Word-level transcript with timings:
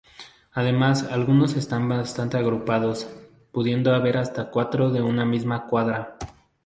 Además, 0.53 1.03
algunos 1.11 1.53
están 1.53 1.87
bastante 1.87 2.35
agrupados, 2.35 3.05
pudiendo 3.51 3.93
haber 3.93 4.17
hasta 4.17 4.49
cuatro 4.49 4.95
en 4.95 5.03
una 5.03 5.25
misma 5.25 5.67
cuadra. 5.67 6.17